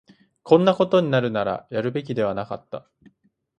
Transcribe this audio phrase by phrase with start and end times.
[0.41, 2.89] こんなことになるなら、やるべきではなかった